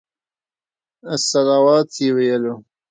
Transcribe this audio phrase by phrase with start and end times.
[1.15, 2.53] الصلواة یې ویلو.